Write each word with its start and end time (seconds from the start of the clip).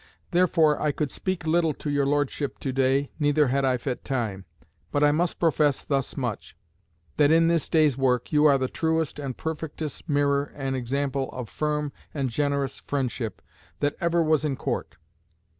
Therefore 0.31 0.81
I 0.81 0.91
could 0.91 1.11
speak 1.11 1.45
little 1.45 1.75
to 1.75 1.91
your 1.91 2.07
Lordship 2.07 2.57
to 2.61 2.73
day, 2.73 3.11
neither 3.19 3.49
had 3.49 3.63
I 3.63 3.77
fit 3.77 4.03
time; 4.03 4.45
but 4.91 5.03
I 5.03 5.11
must 5.11 5.39
profess 5.39 5.83
thus 5.83 6.17
much, 6.17 6.57
that 7.17 7.29
in 7.29 7.47
this 7.49 7.69
day's 7.69 7.99
work 7.99 8.31
you 8.31 8.45
are 8.45 8.57
the 8.57 8.67
truest 8.67 9.19
and 9.19 9.37
perfectest 9.37 10.09
mirror 10.09 10.51
and 10.55 10.75
example 10.75 11.29
of 11.33 11.49
firm 11.49 11.91
and 12.15 12.31
generous 12.31 12.79
friendship 12.79 13.43
that 13.79 13.95
ever 14.01 14.23
was 14.23 14.43
in 14.43 14.55
court. 14.55 14.97